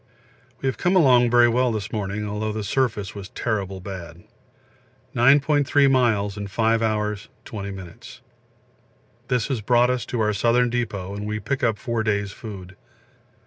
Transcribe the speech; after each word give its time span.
We 0.63 0.67
have 0.67 0.79
come 0.79 0.95
along 0.95 1.29
very 1.29 1.47
well 1.47 1.71
this 1.71 1.91
morning, 1.91 2.27
although 2.27 2.51
the 2.51 2.63
surface 2.63 3.13
was 3.13 3.29
terrible 3.29 3.79
bad 3.79 4.23
9.3 5.15 5.91
miles 5.91 6.37
in 6.37 6.47
5 6.47 6.81
hours 6.81 7.29
20 7.45 7.69
m. 7.79 7.99
This 9.27 9.47
has 9.49 9.61
brought 9.61 9.91
us 9.91 10.07
to 10.07 10.19
our 10.21 10.33
Southern 10.33 10.71
Depot, 10.71 11.13
and 11.15 11.27
we 11.27 11.39
pick 11.39 11.63
up 11.63 11.77
4 11.77 12.01
days' 12.01 12.31
food. 12.31 12.75